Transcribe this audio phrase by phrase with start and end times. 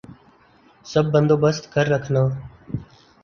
[0.85, 2.21] سب بندوبست کر رکھنا